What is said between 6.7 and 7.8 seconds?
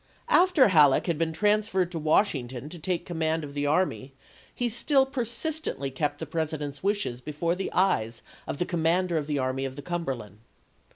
wishes before the